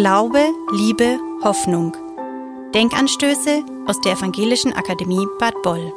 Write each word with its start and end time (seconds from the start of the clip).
Glaube, 0.00 0.42
Liebe, 0.72 1.18
Hoffnung. 1.44 1.94
Denkanstöße 2.72 3.62
aus 3.86 4.00
der 4.00 4.12
Evangelischen 4.12 4.72
Akademie 4.72 5.26
Bad 5.38 5.52
Boll. 5.62 5.92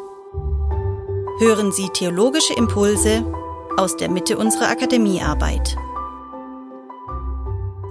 Hören 1.40 1.72
Sie 1.72 1.88
theologische 1.94 2.54
Impulse 2.54 3.26
aus 3.78 3.96
der 3.96 4.10
Mitte 4.10 4.38
unserer 4.38 4.68
Akademiearbeit. 4.68 5.78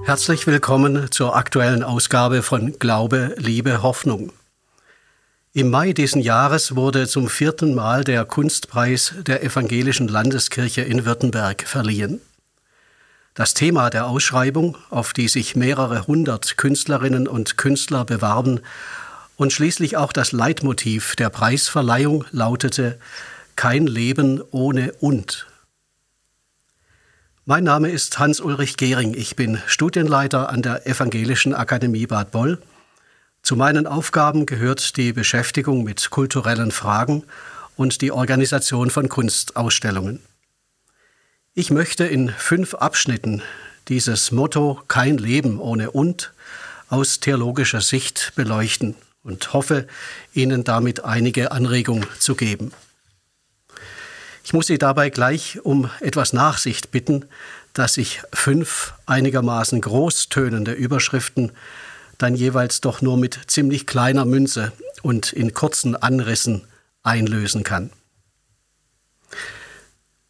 Herzlich 0.04 0.46
willkommen 0.46 1.11
zur 1.11 1.34
aktuellen 1.34 1.82
Ausgabe 1.82 2.42
von 2.42 2.79
Glaube, 2.79 3.34
Liebe, 3.38 3.82
Hoffnung. 3.82 4.32
Im 5.54 5.70
Mai 5.70 5.94
diesen 5.94 6.20
Jahres 6.20 6.76
wurde 6.76 7.08
zum 7.08 7.30
vierten 7.30 7.74
Mal 7.74 8.04
der 8.04 8.26
Kunstpreis 8.26 9.14
der 9.26 9.42
Evangelischen 9.42 10.08
Landeskirche 10.08 10.82
in 10.82 11.06
Württemberg 11.06 11.62
verliehen. 11.66 12.20
Das 13.34 13.54
Thema 13.54 13.88
der 13.88 14.06
Ausschreibung, 14.08 14.76
auf 14.90 15.14
die 15.14 15.26
sich 15.26 15.56
mehrere 15.56 16.06
hundert 16.06 16.59
Künstlerinnen 16.59 17.27
und 17.27 17.56
Künstler 17.56 18.04
bewarben, 18.04 18.60
und 19.36 19.54
schließlich 19.54 19.96
auch 19.96 20.12
das 20.12 20.32
Leitmotiv 20.32 21.16
der 21.16 21.30
Preisverleihung 21.30 22.26
lautete 22.30 22.98
Kein 23.56 23.87
Leben 23.87 24.42
ohne 24.50 24.92
und. 25.00 25.46
Mein 27.46 27.64
Name 27.64 27.88
ist 27.88 28.18
Hans-Ulrich 28.18 28.76
Gehring. 28.76 29.14
Ich 29.14 29.34
bin 29.34 29.60
Studienleiter 29.66 30.51
an 30.51 30.60
der 30.60 30.87
Evangelischen 30.87 31.54
Akademie 31.54 32.06
Bad 32.06 32.30
Boll. 32.32 32.59
Zu 33.42 33.56
meinen 33.56 33.87
Aufgaben 33.87 34.45
gehört 34.45 34.96
die 34.98 35.14
Beschäftigung 35.14 35.82
mit 35.82 36.10
kulturellen 36.10 36.70
Fragen 36.70 37.24
und 37.76 38.02
die 38.02 38.12
Organisation 38.12 38.90
von 38.90 39.09
Kunstausstellungen. 39.09 40.20
Ich 41.55 41.70
möchte 41.70 42.06
in 42.06 42.30
fünf 42.30 42.73
Abschnitten 42.73 43.42
dieses 43.88 44.33
Motto 44.33 44.80
Kein 44.88 45.19
Leben 45.19 45.60
ohne 45.60 45.91
und 45.91 46.33
aus 46.88 47.20
theologischer 47.20 47.82
Sicht 47.82 48.32
beleuchten 48.37 48.95
und 49.23 49.52
hoffe, 49.52 49.87
Ihnen 50.32 50.65
damit 50.65 51.04
einige 51.04 51.52
Anregungen 51.52 52.07
zu 52.18 52.37
geben. 52.37 52.73
Ich 54.43 54.54
muss 54.54 54.68
Sie 54.68 54.79
dabei 54.79 55.10
gleich 55.10 55.60
um 55.63 55.91
etwas 56.01 56.32
Nachsicht 56.32 56.91
bitten, 56.91 57.26
dass 57.74 57.98
ich 57.98 58.23
fünf 58.32 58.95
einigermaßen 59.04 59.79
großtönende 59.82 60.73
Überschriften 60.73 61.52
dann 62.16 62.35
jeweils 62.35 62.80
doch 62.80 63.02
nur 63.02 63.19
mit 63.19 63.38
ziemlich 63.48 63.87
kleiner 63.87 64.25
Münze 64.25 64.72
und 65.03 65.34
in 65.34 65.53
kurzen 65.53 65.97
Anrissen 65.97 66.62
einlösen 67.03 67.62
kann. 67.62 67.91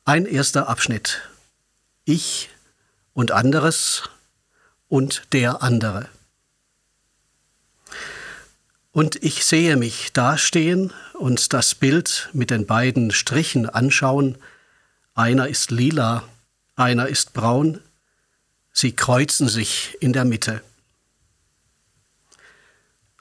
Ein 0.05 0.27
erster 0.27 0.69
Abschnitt. 0.69 1.21
Ich 2.05 2.51
und 3.15 3.31
anderes 3.31 4.11
und 4.89 5.23
der 5.33 5.63
andere. 5.63 6.09
Und 8.91 9.23
ich 9.23 9.45
sehe 9.45 9.77
mich 9.77 10.13
dastehen 10.13 10.93
und 11.15 11.53
das 11.53 11.77
Bild 11.77 12.31
mit 12.33 12.51
den 12.51 12.67
beiden 12.67 13.13
Strichen 13.13 13.69
anschauen. 13.69 14.39
Einer 15.15 15.47
ist 15.47 15.71
lila, 15.71 16.25
einer 16.75 17.07
ist 17.07 17.33
braun. 17.33 17.79
Sie 18.73 18.97
kreuzen 18.97 19.49
sich 19.49 19.97
in 20.01 20.13
der 20.13 20.25
Mitte. 20.25 20.63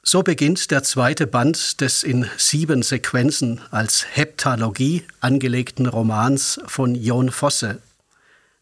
So 0.04 0.24
beginnt 0.24 0.72
der 0.72 0.82
zweite 0.82 1.28
Band 1.28 1.80
des 1.80 2.02
in 2.02 2.28
sieben 2.36 2.82
Sequenzen 2.82 3.60
als 3.70 4.04
Heptalogie 4.16 5.04
angelegten 5.20 5.86
Romans 5.86 6.60
von 6.66 6.96
Jon 6.96 7.30
Fosse 7.30 7.80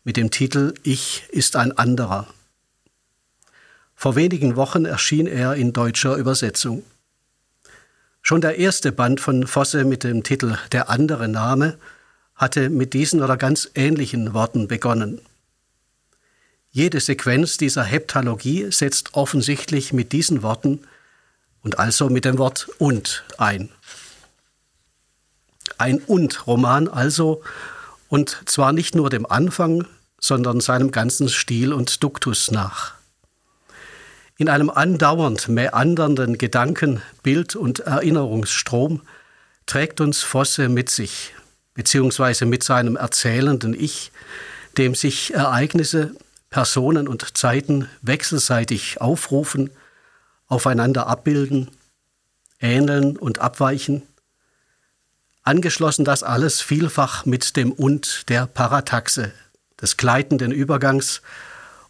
mit 0.04 0.18
dem 0.18 0.30
Titel 0.30 0.74
Ich 0.82 1.24
ist 1.30 1.56
ein 1.56 1.72
anderer. 1.72 2.26
Vor 3.94 4.16
wenigen 4.16 4.56
Wochen 4.56 4.84
erschien 4.84 5.26
er 5.26 5.54
in 5.54 5.72
deutscher 5.72 6.16
Übersetzung. 6.16 6.82
Schon 8.20 8.42
der 8.42 8.58
erste 8.58 8.92
Band 8.92 9.18
von 9.18 9.46
Fosse 9.46 9.84
mit 9.84 10.04
dem 10.04 10.22
Titel 10.22 10.58
Der 10.72 10.90
andere 10.90 11.26
Name 11.26 11.78
hatte 12.34 12.68
mit 12.68 12.92
diesen 12.92 13.22
oder 13.22 13.38
ganz 13.38 13.70
ähnlichen 13.74 14.34
Worten 14.34 14.68
begonnen. 14.68 15.22
Jede 16.70 17.00
Sequenz 17.00 17.56
dieser 17.56 17.84
Heptalogie 17.84 18.70
setzt 18.70 19.14
offensichtlich 19.14 19.94
mit 19.94 20.12
diesen 20.12 20.42
Worten 20.42 20.80
und 21.62 21.78
also 21.78 22.08
mit 22.08 22.24
dem 22.24 22.38
Wort 22.38 22.68
und 22.78 23.24
ein. 23.38 23.70
Ein 25.78 25.98
und-Roman 25.98 26.88
also, 26.88 27.42
und 28.08 28.42
zwar 28.46 28.72
nicht 28.72 28.94
nur 28.94 29.10
dem 29.10 29.26
Anfang, 29.26 29.86
sondern 30.20 30.60
seinem 30.60 30.90
ganzen 30.90 31.28
Stil 31.28 31.72
und 31.72 32.02
Duktus 32.02 32.50
nach. 32.50 32.94
In 34.36 34.48
einem 34.48 34.70
andauernd 34.70 35.48
meandernden 35.48 36.38
Gedanken-, 36.38 37.02
Bild- 37.22 37.56
und 37.56 37.80
Erinnerungsstrom 37.80 39.02
trägt 39.66 40.00
uns 40.00 40.22
Fosse 40.22 40.68
mit 40.68 40.90
sich, 40.90 41.34
beziehungsweise 41.74 42.46
mit 42.46 42.64
seinem 42.64 42.96
erzählenden 42.96 43.74
Ich, 43.78 44.12
dem 44.78 44.94
sich 44.94 45.34
Ereignisse, 45.34 46.14
Personen 46.48 47.06
und 47.06 47.36
Zeiten 47.36 47.88
wechselseitig 48.02 49.00
aufrufen 49.00 49.70
aufeinander 50.50 51.06
abbilden, 51.06 51.70
ähneln 52.60 53.16
und 53.16 53.38
abweichen. 53.38 54.02
Angeschlossen 55.42 56.04
das 56.04 56.22
alles 56.22 56.60
vielfach 56.60 57.24
mit 57.24 57.56
dem 57.56 57.72
Und 57.72 58.28
der 58.28 58.46
Parataxe, 58.46 59.32
des 59.80 59.96
gleitenden 59.96 60.52
Übergangs 60.52 61.22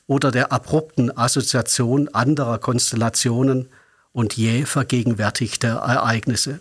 oder 0.06 0.30
der 0.30 0.52
abrupten 0.52 1.16
Assoziation 1.16 2.08
anderer 2.08 2.58
Konstellationen 2.58 3.68
und 4.12 4.36
jäh 4.36 4.64
vergegenwärtigter 4.64 5.76
Ereignisse. 5.76 6.60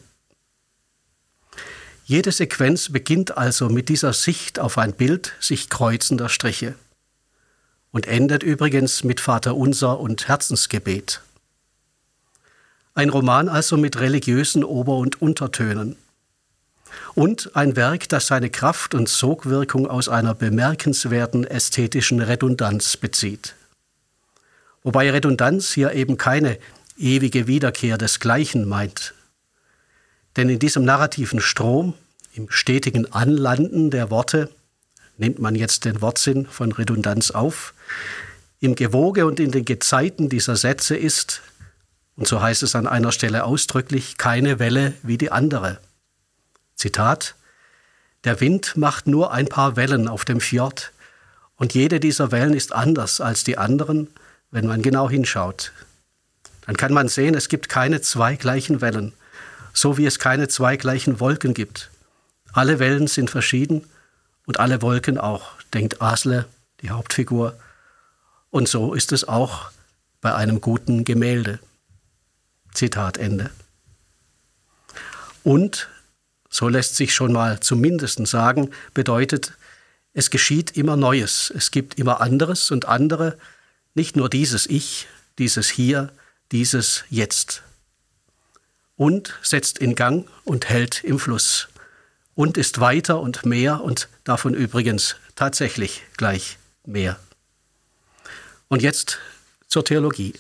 Jede 2.06 2.32
Sequenz 2.32 2.92
beginnt 2.92 3.38
also 3.38 3.70
mit 3.70 3.90
dieser 3.90 4.14
Sicht 4.14 4.58
auf 4.58 4.80
ein 4.80 4.94
Bild 4.94 5.34
sich 5.40 5.70
kreuzender 5.70 6.30
Striche 6.30 6.74
und 7.92 8.08
endet 8.08 8.42
übrigens 8.42 9.04
mit 9.04 9.20
Vater 9.20 9.56
Unser 9.56 10.00
und 10.00 10.28
Herzensgebet. 10.28 11.22
Ein 13.00 13.12
Roman 13.12 13.48
also 13.48 13.78
mit 13.78 14.02
religiösen 14.02 14.66
Ober- 14.66 14.98
und 14.98 15.22
Untertönen. 15.22 15.96
Und 17.16 17.56
ein 17.56 17.78
Werk, 17.78 18.10
das 18.10 18.28
seine 18.28 18.50
Kraft 18.50 18.94
und 18.94 19.08
Sogwirkung 19.08 19.88
aus 19.88 20.10
einer 20.10 20.36
bemerkenswerten 20.36 21.46
ästhetischen 21.46 22.20
Redundanz 22.20 22.98
bezieht. 22.98 23.56
Wobei 24.84 25.10
Redundanz 25.12 25.72
hier 25.72 25.94
eben 25.94 26.18
keine 26.18 26.58
ewige 26.98 27.48
Wiederkehr 27.48 27.98
des 27.98 28.20
Gleichen 28.20 28.68
meint. 28.68 29.14
Denn 30.36 30.50
in 30.50 30.60
diesem 30.60 30.84
narrativen 30.84 31.40
Strom, 31.40 31.94
im 32.34 32.52
stetigen 32.52 33.14
Anlanden 33.14 33.92
der 33.92 34.10
Worte, 34.10 34.50
nimmt 35.18 35.40
man 35.40 35.56
jetzt 35.56 35.86
den 35.86 36.02
Wortsinn 36.02 36.48
von 36.48 36.74
Redundanz 36.74 37.32
auf, 37.32 37.74
im 38.60 38.76
Gewoge 38.76 39.26
und 39.26 39.40
in 39.40 39.52
den 39.52 39.64
Gezeiten 39.64 40.28
dieser 40.28 40.58
Sätze 40.58 40.98
ist, 40.98 41.42
und 42.20 42.28
so 42.28 42.42
heißt 42.42 42.64
es 42.64 42.76
an 42.76 42.86
einer 42.86 43.14
Stelle 43.14 43.46
ausdrücklich, 43.46 44.18
keine 44.18 44.60
Welle 44.60 44.94
wie 45.04 45.18
die 45.18 45.32
andere. 45.32 45.80
Zitat, 46.76 47.36
der 48.26 48.42
Wind 48.42 48.76
macht 48.76 49.08
nur 49.08 49.32
ein 49.32 49.48
paar 49.48 49.78
Wellen 49.78 50.10
auf 50.10 50.26
dem 50.26 50.42
Fjord 50.42 50.92
und 51.56 51.74
jede 51.74 52.02
dieser 52.02 52.34
Wellen 52.34 52.54
ist 52.54 52.74
anders 52.74 53.22
als 53.22 53.46
die 53.46 53.58
anderen, 53.58 54.10
wenn 54.52 54.68
man 54.68 54.82
genau 54.82 55.10
hinschaut. 55.10 55.72
Dann 56.66 56.76
kann 56.76 56.92
man 56.92 57.08
sehen, 57.08 57.36
es 57.36 57.48
gibt 57.48 57.70
keine 57.70 58.02
zwei 58.02 58.36
gleichen 58.36 58.82
Wellen, 58.82 59.14
so 59.72 59.98
wie 59.98 60.06
es 60.06 60.20
keine 60.20 60.50
zwei 60.50 60.76
gleichen 60.76 61.22
Wolken 61.22 61.54
gibt. 61.54 61.90
Alle 62.52 62.80
Wellen 62.80 63.08
sind 63.08 63.30
verschieden 63.30 63.86
und 64.46 64.60
alle 64.60 64.82
Wolken 64.82 65.18
auch, 65.18 65.52
denkt 65.74 66.02
Asle, 66.02 66.48
die 66.82 66.90
Hauptfigur. 66.90 67.58
Und 68.50 68.68
so 68.68 68.94
ist 68.94 69.14
es 69.14 69.26
auch 69.26 69.72
bei 70.20 70.36
einem 70.36 70.60
guten 70.60 71.06
Gemälde. 71.06 71.60
Zitat 72.74 73.18
Ende. 73.18 73.50
Und, 75.44 75.90
so 76.50 76.68
lässt 76.68 76.96
sich 76.96 77.14
schon 77.14 77.32
mal 77.32 77.60
zumindest 77.60 78.26
sagen, 78.28 78.72
bedeutet, 78.94 79.54
es 80.14 80.30
geschieht 80.30 80.76
immer 80.76 80.98
Neues, 80.98 81.52
es 81.56 81.72
gibt 81.72 82.00
immer 82.00 82.22
anderes 82.22 82.72
und 82.72 82.86
andere, 82.86 83.38
nicht 83.94 84.16
nur 84.16 84.30
dieses 84.30 84.66
Ich, 84.66 85.08
dieses 85.38 85.70
Hier, 85.70 86.12
dieses 86.52 87.04
Jetzt. 87.10 87.64
Und 88.96 89.38
setzt 89.42 89.78
in 89.78 89.96
Gang 89.96 90.28
und 90.44 90.68
hält 90.70 91.04
im 91.04 91.20
Fluss 91.20 91.70
und 92.36 92.58
ist 92.58 92.80
weiter 92.80 93.20
und 93.20 93.46
mehr 93.46 93.82
und 93.82 94.10
davon 94.24 94.54
übrigens 94.54 95.16
tatsächlich 95.36 96.04
gleich 96.18 96.58
mehr. 96.86 97.20
Und 98.68 98.82
jetzt 98.82 99.20
zur 99.68 99.86
Theologie. 99.86 100.34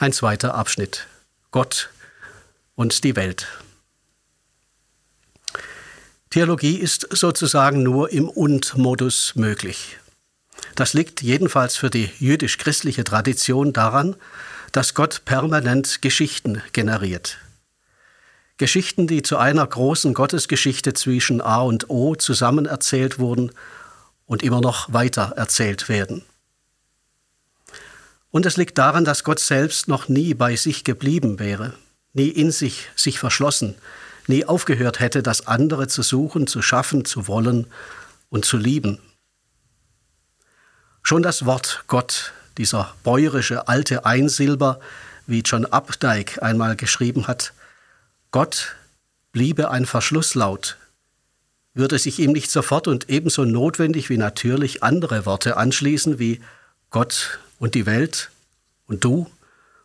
Ein 0.00 0.12
zweiter 0.12 0.54
Abschnitt. 0.54 1.08
Gott 1.50 1.90
und 2.76 3.02
die 3.02 3.16
Welt. 3.16 3.48
Theologie 6.30 6.76
ist 6.76 7.08
sozusagen 7.10 7.82
nur 7.82 8.12
im 8.12 8.28
Und-Modus 8.28 9.34
möglich. 9.34 9.98
Das 10.76 10.94
liegt 10.94 11.20
jedenfalls 11.20 11.76
für 11.76 11.90
die 11.90 12.10
jüdisch-christliche 12.20 13.02
Tradition 13.02 13.72
daran, 13.72 14.14
dass 14.70 14.94
Gott 14.94 15.22
permanent 15.24 16.00
Geschichten 16.00 16.62
generiert. 16.72 17.38
Geschichten, 18.56 19.08
die 19.08 19.22
zu 19.22 19.36
einer 19.36 19.66
großen 19.66 20.14
Gottesgeschichte 20.14 20.92
zwischen 20.92 21.40
A 21.40 21.62
und 21.62 21.90
O 21.90 22.14
zusammen 22.14 22.66
erzählt 22.66 23.18
wurden 23.18 23.50
und 24.26 24.44
immer 24.44 24.60
noch 24.60 24.92
weiter 24.92 25.32
erzählt 25.34 25.88
werden. 25.88 26.24
Und 28.30 28.46
es 28.46 28.56
liegt 28.56 28.78
daran, 28.78 29.04
dass 29.04 29.24
Gott 29.24 29.40
selbst 29.40 29.88
noch 29.88 30.08
nie 30.08 30.34
bei 30.34 30.56
sich 30.56 30.84
geblieben 30.84 31.38
wäre, 31.38 31.74
nie 32.12 32.28
in 32.28 32.50
sich 32.50 32.88
sich 32.94 33.18
verschlossen, 33.18 33.74
nie 34.26 34.44
aufgehört 34.44 35.00
hätte, 35.00 35.22
das 35.22 35.46
andere 35.46 35.88
zu 35.88 36.02
suchen, 36.02 36.46
zu 36.46 36.60
schaffen, 36.60 37.04
zu 37.04 37.26
wollen 37.26 37.66
und 38.28 38.44
zu 38.44 38.58
lieben. 38.58 39.00
Schon 41.02 41.22
das 41.22 41.46
Wort 41.46 41.84
Gott, 41.86 42.34
dieser 42.58 42.94
bäuerische 43.02 43.66
alte 43.68 44.04
Einsilber, 44.04 44.78
wie 45.26 45.40
John 45.40 45.64
Updike 45.64 46.42
einmal 46.42 46.76
geschrieben 46.76 47.26
hat, 47.26 47.54
Gott 48.30 48.76
bliebe 49.32 49.70
ein 49.70 49.86
Verschlusslaut, 49.86 50.76
würde 51.72 51.98
sich 51.98 52.18
ihm 52.18 52.32
nicht 52.32 52.50
sofort 52.50 52.88
und 52.88 53.08
ebenso 53.08 53.44
notwendig 53.44 54.10
wie 54.10 54.18
natürlich 54.18 54.82
andere 54.82 55.24
Worte 55.24 55.56
anschließen 55.56 56.18
wie 56.18 56.40
Gott 56.90 57.38
und 57.58 57.74
die 57.74 57.86
Welt 57.86 58.30
und 58.86 59.04
du 59.04 59.30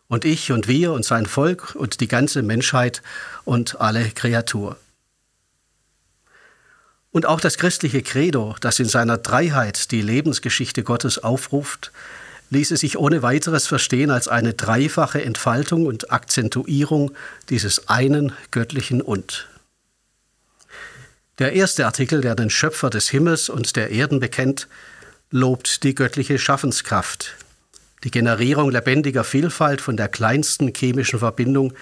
und 0.08 0.24
ich 0.24 0.52
und 0.52 0.68
wir 0.68 0.92
und 0.92 1.04
sein 1.04 1.26
Volk 1.26 1.74
und 1.74 2.00
die 2.00 2.08
ganze 2.08 2.42
Menschheit 2.42 3.02
und 3.44 3.80
alle 3.80 4.10
Kreatur. 4.10 4.76
Und 7.10 7.26
auch 7.26 7.40
das 7.40 7.58
christliche 7.58 8.02
Credo, 8.02 8.56
das 8.60 8.80
in 8.80 8.88
seiner 8.88 9.18
Dreiheit 9.18 9.92
die 9.92 10.02
Lebensgeschichte 10.02 10.82
Gottes 10.82 11.22
aufruft, 11.22 11.92
ließe 12.50 12.76
sich 12.76 12.98
ohne 12.98 13.22
weiteres 13.22 13.66
verstehen 13.66 14.10
als 14.10 14.28
eine 14.28 14.54
dreifache 14.54 15.22
Entfaltung 15.22 15.86
und 15.86 16.12
Akzentuierung 16.12 17.12
dieses 17.50 17.88
einen 17.88 18.32
göttlichen 18.50 19.00
Und. 19.00 19.48
Der 21.38 21.52
erste 21.52 21.86
Artikel, 21.86 22.20
der 22.20 22.34
den 22.34 22.50
Schöpfer 22.50 22.90
des 22.90 23.08
Himmels 23.08 23.48
und 23.48 23.76
der 23.76 23.90
Erden 23.90 24.20
bekennt, 24.20 24.68
lobt 25.30 25.82
die 25.82 25.94
göttliche 25.94 26.38
Schaffenskraft, 26.38 27.36
die 28.04 28.10
Generierung 28.10 28.70
lebendiger 28.70 29.24
Vielfalt 29.24 29.80
von 29.80 29.96
der 29.96 30.08
kleinsten 30.08 30.72
chemischen 30.74 31.18
Verbindung 31.18 31.72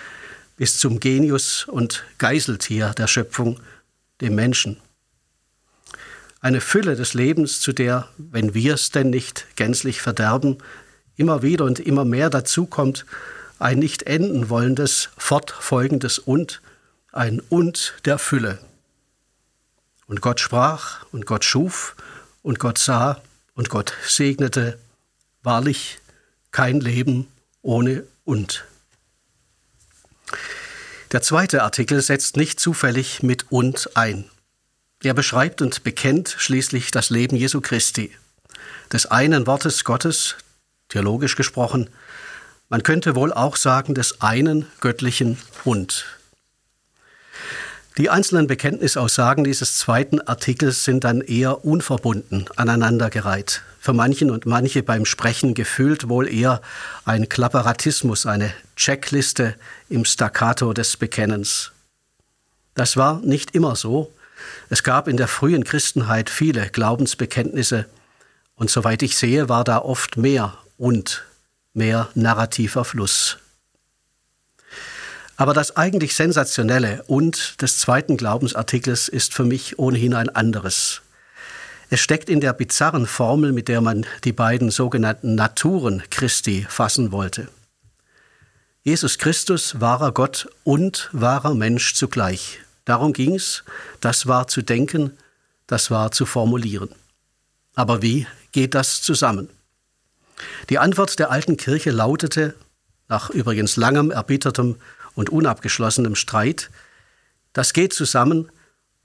bis 0.57 0.79
zum 0.79 1.01
Genius 1.01 1.67
und 1.67 2.05
Geiseltier 2.19 2.95
der 2.97 3.09
Schöpfung, 3.09 3.61
dem 4.21 4.35
Menschen 4.35 4.81
eine 6.43 6.61
Fülle 6.61 6.97
des 6.97 7.15
Lebens, 7.15 7.61
zu 7.61 7.73
der, 7.73 8.09
wenn 8.19 8.53
wir 8.53 8.75
es 8.75 8.91
denn 8.91 9.11
nicht 9.11 9.47
gänzlich 9.57 10.03
verderben, 10.03 10.59
immer 11.17 11.43
wieder 11.43 11.65
und 11.65 11.79
immer 11.79 12.05
mehr 12.05 12.31
dazukommt, 12.31 13.07
ein 13.61 13.79
nicht 13.79 14.03
enden 14.03 14.51
wollendes, 14.51 15.11
fortfolgendes 15.17 16.19
Und, 16.19 16.61
ein 17.13 17.41
Und 17.49 17.95
der 18.05 18.19
Fülle. 18.19 18.59
Und 20.07 20.21
Gott 20.21 20.41
sprach 20.41 21.07
und 21.13 21.27
Gott 21.27 21.45
schuf 21.45 21.95
und 22.43 22.59
Gott 22.59 22.79
sah 22.79 23.23
und 23.55 23.71
Gott 23.71 23.95
segnete, 24.05 24.79
wahrlich 25.45 26.01
kein 26.53 26.81
Leben 26.81 27.27
ohne 27.63 28.05
Und. 28.25 28.65
Der 31.11 31.23
zweite 31.23 31.63
Artikel 31.63 32.01
setzt 32.01 32.37
nicht 32.37 32.61
zufällig 32.61 33.23
mit 33.23 33.51
Und 33.51 33.97
ein. 33.97 34.25
Er 35.03 35.15
beschreibt 35.15 35.61
und 35.61 35.83
bekennt 35.83 36.35
schließlich 36.39 36.91
das 36.91 37.11
Leben 37.11 37.37
Jesu 37.37 37.61
Christi, 37.61 38.13
des 38.93 39.07
einen 39.07 39.47
Wortes 39.47 39.85
Gottes, 39.85 40.37
theologisch 40.89 41.37
gesprochen, 41.37 41.91
man 42.69 42.83
könnte 42.83 43.15
wohl 43.15 43.33
auch 43.33 43.57
sagen 43.57 43.95
des 43.95 44.23
einen 44.23 44.67
göttlichen 44.81 45.39
Und. 45.65 46.07
Die 47.99 48.09
einzelnen 48.09 48.47
Bekenntnisaussagen 48.47 49.45
dieses 49.45 49.77
zweiten 49.77 50.21
Artikels 50.23 50.85
sind 50.85 51.05
dann 51.05 51.21
eher 51.21 51.67
unverbunden 51.67 52.47
aneinandergereiht. 52.57 53.63
Für 53.83 53.93
manchen 53.93 54.31
und 54.31 54.47
manche 54.47 54.85
beim 54.85 55.05
Sprechen 55.05 55.55
gefühlt 55.55 56.09
wohl 56.09 56.33
eher 56.33 56.63
ein 57.05 57.29
Klapperatismus, 57.29 58.27
eine 58.27 58.55
Checkliste 58.77 59.57
im 59.89 60.05
Staccato 60.05 60.73
des 60.73 60.97
Bekennens. 60.97 61.73
Das 62.77 62.97
war 62.97 63.19
nicht 63.25 63.57
immer 63.57 63.75
so, 63.75 64.13
es 64.71 64.85
gab 64.85 65.09
in 65.09 65.17
der 65.17 65.27
frühen 65.27 65.65
Christenheit 65.65 66.31
viele 66.31 66.69
Glaubensbekenntnisse 66.69 67.87
und 68.55 68.71
soweit 68.71 69.03
ich 69.03 69.17
sehe, 69.17 69.49
war 69.49 69.65
da 69.65 69.79
oft 69.79 70.17
mehr 70.17 70.57
und 70.79 71.25
mehr 71.75 72.09
narrativer 72.15 72.85
Fluss. 72.85 73.39
Aber 75.37 75.55
das 75.55 75.77
eigentlich 75.77 76.15
sensationelle 76.15 77.03
und 77.09 77.61
des 77.61 77.81
zweiten 77.81 78.17
Glaubensartikels 78.17 79.09
ist 79.09 79.35
für 79.35 79.45
mich 79.45 79.81
ohnehin 79.81 80.15
ein 80.15 80.29
anderes. 80.29 81.03
Es 81.93 82.01
steckt 82.01 82.31
in 82.31 82.41
der 82.41 82.55
bizarren 82.55 83.07
Formel, 83.07 83.53
mit 83.53 83.69
der 83.69 83.83
man 83.83 84.07
die 84.25 84.33
beiden 84.33 84.71
sogenannten 84.71 85.35
Naturen 85.35 86.03
Christi 86.09 86.65
fassen 86.67 87.13
wollte. 87.13 87.49
Jesus 88.83 89.19
Christus, 89.19 89.79
wahrer 89.79 90.11
Gott 90.13 90.49
und 90.65 91.11
wahrer 91.13 91.53
Mensch 91.55 91.93
zugleich. 91.93 92.61
Darum 92.87 93.13
ging 93.13 93.35
es, 93.35 93.63
das 94.01 94.27
war 94.27 94.49
zu 94.49 94.63
denken, 94.63 95.19
das 95.67 95.91
war 95.91 96.13
zu 96.13 96.25
formulieren. 96.25 96.89
Aber 97.75 98.01
wie 98.01 98.27
geht 98.53 98.75
das 98.75 99.03
zusammen? 99.03 99.51
Die 100.71 100.79
Antwort 100.79 101.19
der 101.19 101.31
alten 101.31 101.59
Kirche 101.59 101.91
lautete, 101.91 102.55
nach 103.09 103.29
übrigens 103.29 103.77
langem, 103.77 104.11
erbittertem 104.11 104.77
und 105.15 105.29
unabgeschlossenem 105.29 106.15
Streit, 106.15 106.71
das 107.53 107.75
geht 107.75 107.93
zusammen 107.93 108.51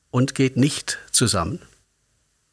und 0.09 0.35
geht 0.35 0.55
nicht 0.55 0.99
zusammen. 1.11 1.59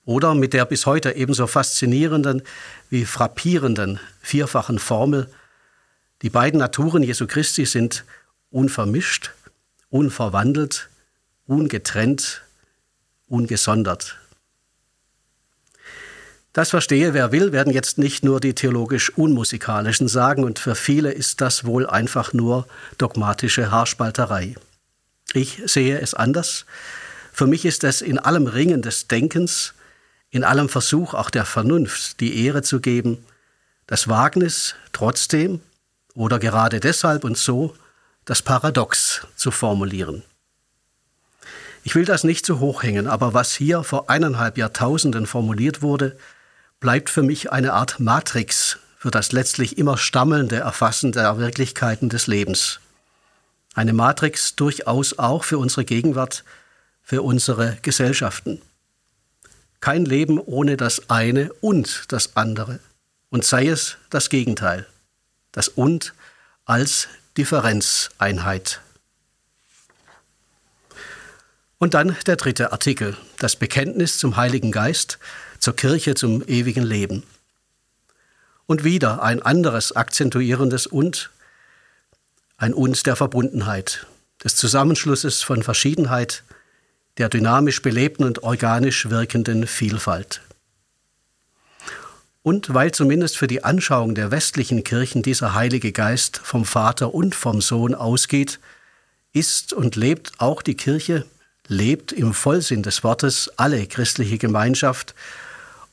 Oder 0.05 0.35
mit 0.35 0.53
der 0.53 0.65
bis 0.67 0.87
heute 0.87 1.13
ebenso 1.13 1.47
faszinierenden 1.47 2.43
wie 2.91 3.05
frappierenden 3.05 4.01
vierfachen 4.21 4.79
Formel, 4.79 5.31
die 6.23 6.31
beiden 6.31 6.59
Naturen 6.59 7.03
Jesu 7.03 7.27
Christi 7.27 7.67
sind 7.67 8.05
unvermischt, 8.51 9.33
unverwandelt, 9.91 10.89
ungetrennt, 11.47 12.43
ungesondert. 13.29 14.17
Das 16.53 16.71
verstehe, 16.71 17.15
wer 17.15 17.33
will, 17.33 17.51
werden 17.51 17.73
jetzt 17.73 17.99
nicht 17.99 18.25
nur 18.25 18.39
die 18.39 18.55
theologisch 18.55 19.11
Unmusikalischen 19.11 20.07
sagen, 20.07 20.45
und 20.45 20.61
für 20.61 20.77
viele 20.77 21.11
ist 21.11 21.41
das 21.41 21.65
wohl 21.65 21.87
einfach 21.87 22.33
nur 22.33 22.69
dogmatische 22.97 23.73
Haarspalterei. 23.73 24.55
Ich 25.33 25.63
sehe 25.67 25.99
es 25.99 26.15
anders. 26.15 26.65
Für 27.33 27.49
mich 27.49 27.65
ist 27.65 27.83
es 27.83 28.03
in 28.03 28.21
allem 28.21 28.47
Ringen 28.47 28.83
des 28.83 29.09
Denkens, 29.09 29.75
in 30.35 30.43
allem 30.43 30.69
Versuch 30.69 31.15
auch 31.15 31.31
der 31.31 31.45
Vernunft, 31.45 32.19
die 32.19 32.45
Ehre 32.45 32.63
zu 32.63 32.81
geben, 32.81 33.25
das 33.87 34.09
Wagnis 34.09 34.75
trotzdem 34.93 35.61
oder 36.15 36.41
gerade 36.41 36.81
deshalb 36.81 37.23
und 37.23 37.39
so 37.39 37.77
das 38.25 38.43
Paradox 38.43 39.29
zu 39.37 39.53
formulieren. 39.53 40.25
Ich 41.85 41.95
will 41.95 42.05
das 42.05 42.25
nicht 42.25 42.45
zu 42.45 42.59
hoch 42.59 42.83
hängen, 42.83 43.07
aber 43.07 43.33
was 43.33 43.55
hier 43.55 43.85
vor 43.85 44.11
eineinhalb 44.11 44.59
Jahrtausenden 44.59 45.29
formuliert 45.29 45.83
wurde, 45.83 46.17
bleibt 46.81 47.11
für 47.11 47.23
mich 47.23 47.53
eine 47.53 47.73
Art 47.73 48.01
Matrix 48.01 48.81
für 48.99 49.13
das 49.13 49.31
letztlich 49.31 49.79
immer 49.79 49.99
stammelnde 49.99 50.57
Erfassen 50.57 51.13
der 51.13 51.39
Wirklichkeiten 51.39 52.09
des 52.09 52.27
Lebens. 52.27 52.81
Eine 53.75 53.93
Matrix 53.93 54.57
durchaus 54.57 55.17
auch 55.17 55.45
für 55.45 55.59
unsere 55.59 55.85
Gegenwart, 55.85 56.43
für 57.03 57.23
unsere 57.23 57.79
Gesellschaften. 57.83 58.61
Kein 59.85 60.07
Leben 60.07 60.39
ohne 60.39 60.79
das 60.79 61.11
eine 61.11 61.53
und 61.61 62.11
das 62.11 62.37
andere. 62.37 62.81
Und 63.29 63.45
sei 63.45 63.69
es 63.69 63.99
das 64.09 64.31
Gegenteil. 64.31 64.87
Das 65.53 65.69
und 65.69 66.15
als 66.65 67.09
Differenzeinheit. 67.37 68.81
Und 71.77 71.93
dann 71.93 72.17
der 72.27 72.37
dritte 72.37 72.73
Artikel, 72.73 73.15
das 73.37 73.57
Bekenntnis 73.57 74.17
zum 74.17 74.39
Heiligen 74.39 74.73
Geist, 74.73 75.19
zur 75.59 75.77
Kirche 75.77 76.15
zum 76.15 76.43
ewigen 76.49 76.85
Leben. 76.85 77.23
Und 78.65 78.85
wieder 78.85 79.23
ein 79.23 79.43
anderes 79.43 79.95
akzentuierendes 79.95 80.87
Und, 80.87 81.29
ein 82.57 82.73
Und 82.73 83.03
der 83.03 83.17
Verbundenheit, 83.17 84.07
des 84.43 84.57
Zusammenschlusses 84.57 85.43
von 85.43 85.63
Verschiedenheit, 85.63 86.43
der 87.19 87.29
dynamisch 87.29 87.83
belebten 87.83 88.25
und 88.25 88.43
organisch 88.43 89.11
wirkenden 89.11 89.67
Vielfalt. 89.67 90.41
Und 92.43 92.75
weil 92.75 92.93
zumindest 92.93 93.39
für 93.39 93.47
die 93.47 93.65
Anschauung 93.65 94.15
der 94.15 94.31
westlichen 94.31 94.85
Kirchen 94.85 95.23
dieser 95.23 95.55
Heilige 95.55 95.93
Geist 95.93 96.39
vom 96.39 96.65
Vater 96.65 97.15
und 97.15 97.35
vom 97.35 97.61
Sohn 97.61 97.95
ausgeht, 97.95 98.61
ist 99.33 99.73
und 99.73 99.97
lebt 99.97 100.33
auch 100.39 100.63
die 100.63 100.77
Kirche 100.77 101.25
lebt 101.69 102.13
im 102.13 102.35
Vollsinn 102.35 102.83
des 102.83 103.05
Wortes 103.05 103.51
alle 103.57 103.87
christliche 103.87 104.39
Gemeinschaft 104.39 105.15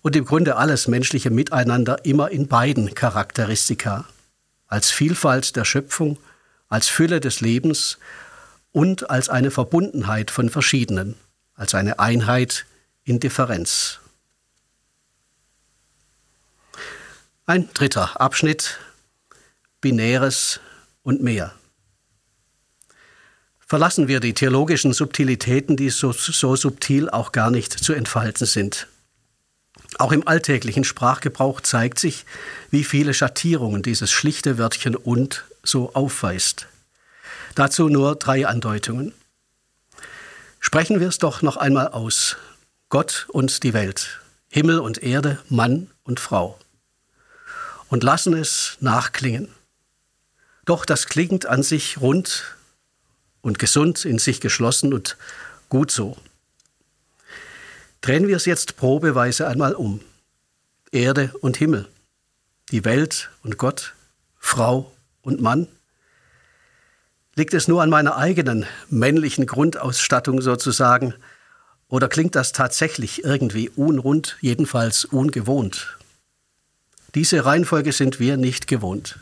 und 0.01 0.15
im 0.15 0.25
Grunde 0.25 0.55
alles 0.57 0.87
menschliche 0.87 1.29
Miteinander 1.29 2.03
immer 2.05 2.31
in 2.31 2.47
beiden 2.47 2.93
Charakteristika, 2.93 4.05
als 4.67 4.91
Vielfalt 4.91 5.55
der 5.55 5.65
Schöpfung, 5.65 6.17
als 6.69 6.87
Fülle 6.87 7.19
des 7.19 7.41
Lebens 7.41 7.97
und 8.71 9.09
als 9.09 9.29
eine 9.29 9.51
Verbundenheit 9.51 10.31
von 10.31 10.49
verschiedenen, 10.49 11.15
als 11.55 11.75
eine 11.75 11.99
Einheit 11.99 12.65
in 13.03 13.19
Differenz. 13.19 13.99
Ein 17.45 17.69
dritter 17.73 18.19
Abschnitt, 18.21 18.79
Binäres 19.81 20.59
und 21.03 21.21
mehr. 21.21 21.53
Verlassen 23.59 24.07
wir 24.07 24.19
die 24.19 24.33
theologischen 24.33 24.93
Subtilitäten, 24.93 25.77
die 25.77 25.89
so, 25.89 26.11
so 26.11 26.55
subtil 26.55 27.09
auch 27.09 27.31
gar 27.31 27.51
nicht 27.51 27.71
zu 27.71 27.93
entfalten 27.93 28.45
sind. 28.45 28.87
Auch 29.97 30.11
im 30.11 30.27
alltäglichen 30.27 30.83
Sprachgebrauch 30.83 31.61
zeigt 31.61 31.99
sich, 31.99 32.25
wie 32.69 32.83
viele 32.83 33.13
Schattierungen 33.13 33.81
dieses 33.81 34.11
schlichte 34.11 34.57
Wörtchen 34.57 34.95
und 34.95 35.45
so 35.63 35.93
aufweist. 35.93 36.67
Dazu 37.55 37.89
nur 37.89 38.15
drei 38.15 38.47
Andeutungen. 38.47 39.13
Sprechen 40.59 40.99
wir 40.99 41.09
es 41.09 41.17
doch 41.17 41.41
noch 41.41 41.57
einmal 41.57 41.89
aus. 41.89 42.37
Gott 42.89 43.25
und 43.29 43.63
die 43.63 43.73
Welt, 43.73 44.19
Himmel 44.49 44.79
und 44.79 45.01
Erde, 45.01 45.39
Mann 45.49 45.89
und 46.03 46.19
Frau. 46.19 46.59
Und 47.89 48.03
lassen 48.03 48.33
es 48.33 48.77
nachklingen. 48.79 49.49
Doch 50.65 50.85
das 50.85 51.07
klingt 51.07 51.45
an 51.45 51.63
sich 51.63 51.99
rund 51.99 52.55
und 53.41 53.59
gesund, 53.59 54.05
in 54.05 54.19
sich 54.19 54.39
geschlossen 54.39 54.93
und 54.93 55.17
gut 55.69 55.91
so. 55.91 56.17
Drehen 58.01 58.27
wir 58.27 58.35
es 58.35 58.45
jetzt 58.45 58.77
probeweise 58.77 59.47
einmal 59.47 59.73
um. 59.73 60.01
Erde 60.91 61.33
und 61.41 61.57
Himmel, 61.57 61.87
die 62.71 62.83
Welt 62.83 63.29
und 63.43 63.57
Gott, 63.57 63.93
Frau 64.37 64.91
und 65.21 65.41
Mann, 65.41 65.67
Liegt 67.35 67.53
es 67.53 67.67
nur 67.67 67.81
an 67.81 67.89
meiner 67.89 68.17
eigenen 68.17 68.65
männlichen 68.89 69.45
Grundausstattung 69.45 70.41
sozusagen? 70.41 71.13
Oder 71.87 72.09
klingt 72.09 72.35
das 72.35 72.51
tatsächlich 72.51 73.23
irgendwie 73.23 73.69
unrund, 73.69 74.37
jedenfalls 74.41 75.05
ungewohnt? 75.05 75.97
Diese 77.15 77.45
Reihenfolge 77.45 77.91
sind 77.91 78.19
wir 78.19 78.37
nicht 78.37 78.67
gewohnt. 78.67 79.17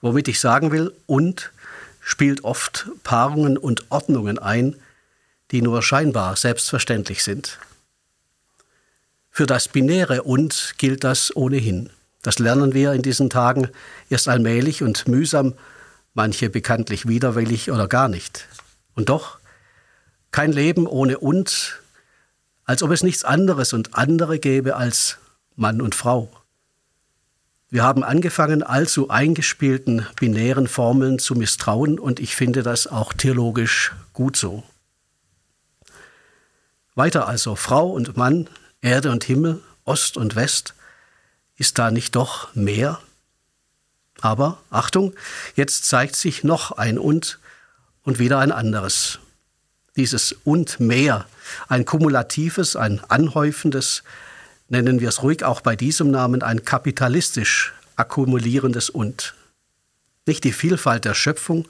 Womit 0.00 0.28
ich 0.28 0.40
sagen 0.40 0.70
will, 0.70 0.92
und 1.06 1.52
spielt 2.00 2.44
oft 2.44 2.88
Paarungen 3.04 3.56
und 3.56 3.90
Ordnungen 3.90 4.38
ein, 4.38 4.76
die 5.50 5.62
nur 5.62 5.82
scheinbar 5.82 6.36
selbstverständlich 6.36 7.22
sind. 7.22 7.58
Für 9.30 9.46
das 9.46 9.68
binäre 9.68 10.22
und 10.22 10.74
gilt 10.76 11.04
das 11.04 11.34
ohnehin. 11.34 11.90
Das 12.22 12.38
lernen 12.38 12.74
wir 12.74 12.92
in 12.92 13.02
diesen 13.02 13.30
Tagen 13.30 13.68
erst 14.10 14.28
allmählich 14.28 14.82
und 14.82 15.08
mühsam 15.08 15.54
manche 16.14 16.50
bekanntlich 16.50 17.08
widerwillig 17.08 17.70
oder 17.70 17.88
gar 17.88 18.08
nicht. 18.08 18.48
Und 18.94 19.08
doch 19.08 19.38
kein 20.30 20.52
Leben 20.52 20.86
ohne 20.86 21.18
und, 21.18 21.80
als 22.64 22.82
ob 22.82 22.90
es 22.90 23.02
nichts 23.02 23.24
anderes 23.24 23.72
und 23.72 23.94
andere 23.94 24.38
gäbe 24.38 24.76
als 24.76 25.18
Mann 25.56 25.80
und 25.82 25.94
Frau. 25.94 26.30
Wir 27.68 27.82
haben 27.82 28.02
angefangen, 28.04 28.62
allzu 28.62 29.08
eingespielten 29.08 30.06
binären 30.16 30.68
Formeln 30.68 31.18
zu 31.18 31.34
misstrauen 31.34 31.98
und 31.98 32.20
ich 32.20 32.36
finde 32.36 32.62
das 32.62 32.86
auch 32.86 33.14
theologisch 33.14 33.92
gut 34.12 34.36
so. 34.36 34.62
Weiter 36.94 37.26
also 37.26 37.56
Frau 37.56 37.90
und 37.90 38.16
Mann, 38.18 38.48
Erde 38.82 39.10
und 39.10 39.24
Himmel, 39.24 39.62
Ost 39.84 40.18
und 40.18 40.36
West, 40.36 40.74
ist 41.56 41.78
da 41.78 41.90
nicht 41.90 42.14
doch 42.14 42.54
mehr? 42.54 43.00
Aber 44.22 44.62
Achtung, 44.70 45.12
jetzt 45.56 45.84
zeigt 45.84 46.16
sich 46.16 46.44
noch 46.44 46.70
ein 46.70 46.96
und 46.96 47.40
und 48.04 48.18
wieder 48.18 48.38
ein 48.38 48.52
anderes. 48.52 49.18
Dieses 49.96 50.32
und 50.44 50.80
mehr, 50.80 51.26
ein 51.68 51.84
kumulatives, 51.84 52.76
ein 52.76 53.00
anhäufendes, 53.08 54.04
nennen 54.68 55.00
wir 55.00 55.08
es 55.08 55.22
ruhig 55.22 55.44
auch 55.44 55.60
bei 55.60 55.76
diesem 55.76 56.10
Namen, 56.10 56.42
ein 56.42 56.64
kapitalistisch 56.64 57.74
akkumulierendes 57.96 58.90
und. 58.90 59.34
Nicht 60.24 60.44
die 60.44 60.52
Vielfalt 60.52 61.04
der 61.04 61.14
Schöpfung, 61.14 61.66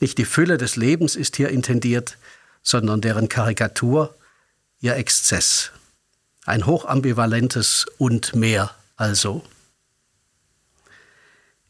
nicht 0.00 0.18
die 0.18 0.24
Fülle 0.24 0.56
des 0.56 0.76
Lebens 0.76 1.16
ist 1.16 1.36
hier 1.36 1.48
intendiert, 1.48 2.16
sondern 2.62 3.00
deren 3.00 3.28
Karikatur, 3.28 4.14
ihr 4.80 4.94
Exzess. 4.94 5.72
Ein 6.46 6.64
hochambivalentes 6.64 7.86
und 7.98 8.36
mehr 8.36 8.70
also. 8.96 9.44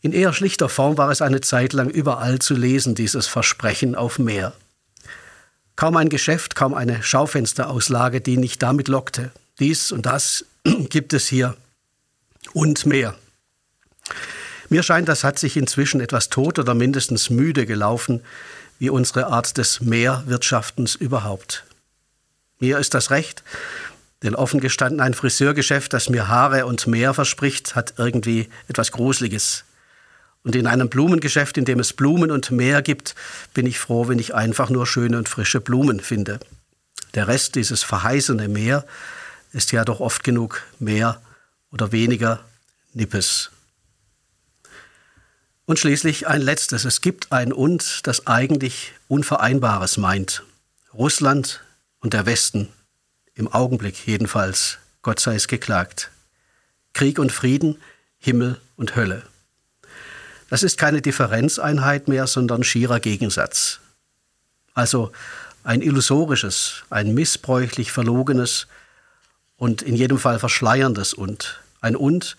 In 0.01 0.13
eher 0.13 0.33
schlichter 0.33 0.69
Form 0.69 0.97
war 0.97 1.11
es 1.11 1.23
eine 1.23 1.41
Zeit 1.41 1.73
lang 1.73 1.91
überall 1.91 2.39
zu 2.39 2.55
lesen, 2.55 2.95
dieses 2.95 3.27
Versprechen 3.27 3.95
auf 3.95 4.19
mehr. 4.19 4.53
Kaum 5.75 5.97
ein 5.97 6.09
Geschäft, 6.09 6.55
kaum 6.55 6.75
eine 6.75 7.03
Schaufensterauslage, 7.03 8.21
die 8.21 8.37
nicht 8.37 8.63
damit 8.63 8.89
lockte. 8.89 9.33
Dies 9.59 9.91
und 9.91 10.07
das 10.07 10.45
gibt 10.89 11.13
es 11.13 11.27
hier 11.27 11.57
und 12.53 12.87
mehr. 12.87 13.15
Mir 14.69 14.83
scheint, 14.83 15.09
das 15.09 15.25
hat 15.25 15.39
sich 15.39 15.57
inzwischen 15.57 16.01
etwas 16.01 16.29
tot 16.29 16.59
oder 16.59 16.75
mindestens 16.75 17.31
müde 17.31 17.67
gelaufen, 17.67 18.23
wie 18.79 18.91
unsere 18.91 19.27
Art 19.27 19.57
des 19.57 19.81
Mehrwirtschaftens 19.81 20.95
überhaupt. 20.95 21.65
Mir 22.61 22.79
ist 22.79 22.95
das 22.95 23.11
recht, 23.11 23.43
denn 24.23 24.35
offen 24.35 24.61
gestanden 24.61 25.01
ein 25.01 25.15
Friseurgeschäft, 25.15 25.93
das 25.93 26.09
mir 26.09 26.29
Haare 26.29 26.67
und 26.67 26.87
mehr 26.87 27.15
verspricht, 27.15 27.75
hat 27.75 27.95
irgendwie 27.99 28.49
etwas 28.69 28.93
Gruseliges. 28.93 29.65
Und 30.49 30.57
in 30.57 30.67
einem 30.67 30.89
Blumengeschäft, 30.89 31.59
in 31.59 31.67
dem 31.67 31.79
es 31.79 31.93
Blumen 31.93 32.31
und 32.31 32.51
Meer 32.51 32.81
gibt, 32.81 33.15
bin 33.53 33.67
ich 33.67 33.79
froh, 33.79 34.09
wenn 34.09 34.19
ich 34.19 34.35
einfach 34.35 34.71
nur 34.71 34.87
schöne 34.87 35.19
und 35.19 35.29
frische 35.29 35.61
Blumen 35.61 36.01
finde. 36.01 36.41
Der 37.13 37.29
Rest, 37.29 37.55
dieses 37.55 37.83
verheißene 37.83 38.49
Meer, 38.49 38.87
ist 39.53 39.73
ja 39.73 39.85
doch 39.85 40.01
oft 40.01 40.25
genug 40.25 40.63
mehr 40.79 41.21
oder 41.71 41.93
weniger 41.93 42.43
Nippes. 42.95 43.51
Und 45.67 45.79
schließlich 45.79 46.27
ein 46.29 46.41
letztes. 46.41 46.87
Es 46.87 47.03
gibt 47.03 47.31
ein 47.31 47.53
Und, 47.53 48.07
das 48.07 48.27
eigentlich 48.27 48.95
Unvereinbares 49.07 49.99
meint. 49.99 50.45
Russland 50.95 51.63
und 52.01 52.15
der 52.15 52.25
Westen, 52.25 52.71
im 53.35 53.49
Augenblick 53.49 54.07
jedenfalls, 54.07 54.79
Gott 55.03 55.21
sei 55.21 55.35
es 55.35 55.47
geklagt. 55.47 56.11
Krieg 56.95 57.19
und 57.19 57.33
Frieden, 57.33 57.77
Himmel 58.17 58.59
und 58.77 58.97
Hölle. 58.97 59.25
Das 60.49 60.63
ist 60.63 60.79
keine 60.79 61.03
Differenzeinheit 61.03 62.09
mehr, 62.09 62.27
sondern 62.27 62.65
schierer 62.65 63.01
Gegensatz. 63.01 63.81
Also 64.75 65.13
ein 65.65 65.83
illusorisches, 65.83 66.85
ein 66.91 67.15
missbräuchlich 67.15 67.93
verlogenes 67.93 68.67
und 69.57 69.83
in 69.83 69.95
jedem 69.95 70.19
Fall 70.19 70.39
verschleierndes 70.39 71.15
und. 71.15 71.61
Ein 71.81 71.97
und, 71.97 72.37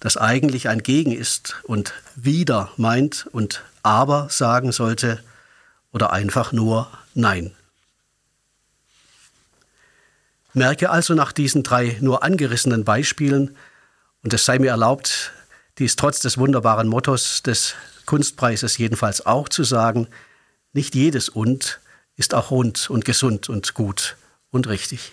das 0.00 0.16
eigentlich 0.16 0.68
ein 0.68 0.82
Gegen 0.82 1.12
ist 1.12 1.56
und 1.62 1.94
wieder 2.16 2.72
meint 2.76 3.28
und 3.30 3.62
aber 3.82 4.28
sagen 4.30 4.72
sollte 4.72 5.22
oder 5.92 6.12
einfach 6.12 6.52
nur 6.52 6.90
Nein. 7.14 7.52
Merke 10.54 10.90
also 10.90 11.14
nach 11.14 11.32
diesen 11.32 11.62
drei 11.62 11.96
nur 12.00 12.22
angerissenen 12.22 12.84
Beispielen, 12.84 13.56
und 14.22 14.32
es 14.32 14.44
sei 14.44 14.58
mir 14.58 14.70
erlaubt, 14.70 15.32
dies 15.78 15.96
trotz 15.96 16.20
des 16.20 16.38
wunderbaren 16.38 16.88
Mottos 16.88 17.42
des 17.42 17.74
Kunstpreises 18.06 18.78
jedenfalls 18.78 19.24
auch 19.24 19.48
zu 19.48 19.64
sagen, 19.64 20.08
nicht 20.72 20.94
jedes 20.94 21.28
und 21.28 21.80
ist 22.16 22.34
auch 22.34 22.50
rund 22.50 22.90
und 22.90 23.04
gesund 23.04 23.48
und 23.48 23.74
gut 23.74 24.16
und 24.50 24.68
richtig. 24.68 25.12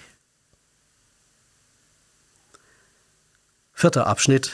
Vierter 3.73 4.07
Abschnitt 4.07 4.51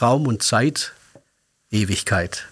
Raum 0.00 0.26
und 0.26 0.42
Zeit, 0.42 0.92
Ewigkeit. 1.70 2.48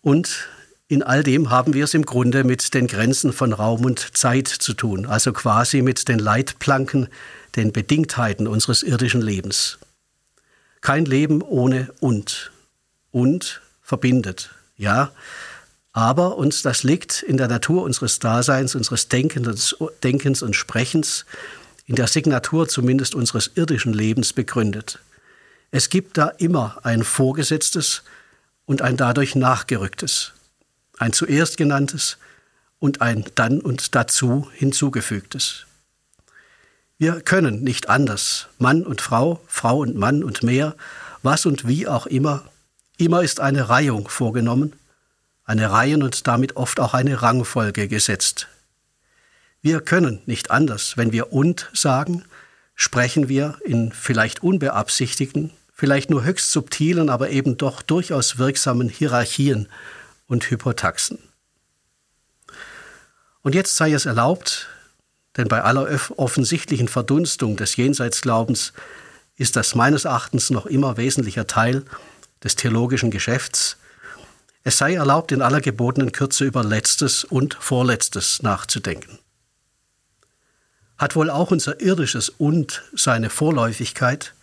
Und 0.00 0.48
in 0.86 1.02
all 1.02 1.22
dem 1.22 1.50
haben 1.50 1.74
wir 1.74 1.84
es 1.84 1.94
im 1.94 2.06
Grunde 2.06 2.44
mit 2.44 2.72
den 2.74 2.86
Grenzen 2.86 3.32
von 3.32 3.52
Raum 3.52 3.84
und 3.84 4.16
Zeit 4.16 4.48
zu 4.48 4.74
tun, 4.74 5.06
also 5.06 5.32
quasi 5.32 5.82
mit 5.82 6.08
den 6.08 6.18
Leitplanken, 6.18 7.08
den 7.56 7.72
Bedingtheiten 7.72 8.46
unseres 8.46 8.82
irdischen 8.82 9.20
Lebens. 9.20 9.78
Kein 10.80 11.04
Leben 11.04 11.42
ohne 11.42 11.92
und. 12.00 12.50
Und 13.10 13.60
verbindet, 13.82 14.50
ja. 14.76 15.12
Aber 15.92 16.36
uns 16.36 16.62
das 16.62 16.84
liegt 16.84 17.22
in 17.22 17.36
der 17.36 17.48
Natur 17.48 17.82
unseres 17.82 18.20
Daseins, 18.20 18.74
unseres 18.74 19.08
Denkens, 19.08 19.76
Denkens 20.04 20.42
und 20.42 20.54
Sprechens, 20.54 21.26
in 21.86 21.96
der 21.96 22.06
Signatur 22.06 22.68
zumindest 22.68 23.16
unseres 23.16 23.50
irdischen 23.56 23.92
Lebens 23.92 24.32
begründet. 24.32 25.00
Es 25.72 25.90
gibt 25.90 26.16
da 26.18 26.28
immer 26.28 26.78
ein 26.84 27.02
Vorgesetztes 27.02 28.04
und 28.64 28.82
ein 28.82 28.96
dadurch 28.96 29.34
nachgerücktes, 29.34 30.32
ein 30.98 31.12
zuerst 31.12 31.56
genanntes 31.56 32.18
und 32.78 33.02
ein 33.02 33.24
dann 33.34 33.60
und 33.60 33.96
dazu 33.96 34.48
hinzugefügtes. 34.52 35.66
Wir 37.00 37.22
können 37.22 37.62
nicht 37.62 37.88
anders. 37.88 38.48
Mann 38.58 38.82
und 38.82 39.00
Frau, 39.00 39.40
Frau 39.46 39.78
und 39.78 39.96
Mann 39.96 40.22
und 40.22 40.42
mehr, 40.42 40.76
was 41.22 41.46
und 41.46 41.66
wie 41.66 41.88
auch 41.88 42.04
immer. 42.04 42.44
Immer 42.98 43.22
ist 43.22 43.40
eine 43.40 43.70
Reihung 43.70 44.06
vorgenommen, 44.06 44.74
eine 45.46 45.70
Reihen 45.70 46.02
und 46.02 46.26
damit 46.26 46.56
oft 46.56 46.78
auch 46.78 46.92
eine 46.92 47.22
Rangfolge 47.22 47.88
gesetzt. 47.88 48.48
Wir 49.62 49.80
können 49.80 50.20
nicht 50.26 50.50
anders. 50.50 50.98
Wenn 50.98 51.10
wir 51.10 51.32
und 51.32 51.70
sagen, 51.72 52.22
sprechen 52.74 53.30
wir 53.30 53.56
in 53.64 53.92
vielleicht 53.92 54.42
unbeabsichtigten, 54.42 55.52
vielleicht 55.72 56.10
nur 56.10 56.22
höchst 56.22 56.52
subtilen, 56.52 57.08
aber 57.08 57.30
eben 57.30 57.56
doch 57.56 57.80
durchaus 57.80 58.36
wirksamen 58.36 58.90
Hierarchien 58.90 59.70
und 60.26 60.50
Hypotaxen. 60.50 61.18
Und 63.40 63.54
jetzt 63.54 63.74
sei 63.76 63.90
es 63.94 64.04
erlaubt, 64.04 64.68
denn 65.40 65.48
bei 65.48 65.62
aller 65.62 65.88
offensichtlichen 66.16 66.86
Verdunstung 66.86 67.56
des 67.56 67.76
Jenseitsglaubens 67.76 68.74
ist 69.36 69.56
das 69.56 69.74
meines 69.74 70.04
Erachtens 70.04 70.50
noch 70.50 70.66
immer 70.66 70.98
wesentlicher 70.98 71.46
Teil 71.46 71.84
des 72.44 72.56
theologischen 72.56 73.10
Geschäfts, 73.10 73.78
es 74.64 74.76
sei 74.76 74.94
erlaubt, 74.94 75.32
in 75.32 75.40
aller 75.40 75.62
gebotenen 75.62 76.12
Kürze 76.12 76.44
über 76.44 76.62
Letztes 76.62 77.24
und 77.24 77.54
Vorletztes 77.54 78.42
nachzudenken. 78.42 79.18
Hat 80.98 81.16
wohl 81.16 81.30
auch 81.30 81.50
unser 81.50 81.80
irdisches 81.80 82.28
Und 82.28 82.82
seine 82.94 83.30
Vorläufigkeit, 83.30 84.34